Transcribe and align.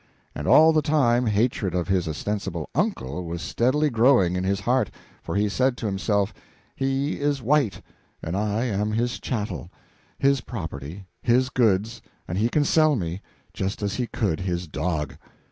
And 0.33 0.47
all 0.47 0.73
the 0.73 0.81
time, 0.81 1.27
hatred 1.27 1.75
of 1.75 1.87
his 1.87 2.07
ostensible 2.07 2.71
"uncle" 2.73 3.23
was 3.23 3.43
steadily 3.43 3.91
growing 3.91 4.35
in 4.35 4.43
his 4.43 4.61
heart; 4.61 4.89
for 5.21 5.35
he 5.35 5.47
said 5.47 5.77
to 5.77 5.85
himself, 5.85 6.33
"He 6.75 7.19
is 7.19 7.43
white; 7.43 7.83
and 8.23 8.35
I 8.35 8.63
am 8.63 8.93
his 8.93 9.19
chattel, 9.19 9.69
his 10.17 10.41
property, 10.41 11.05
his 11.21 11.49
goods, 11.51 12.01
and 12.27 12.39
he 12.39 12.49
can 12.49 12.65
sell 12.65 12.95
me, 12.95 13.21
just 13.53 13.83
as 13.83 13.93
he 13.93 14.07
could 14.07 14.39
his 14.39 14.65
dog." 14.67 15.15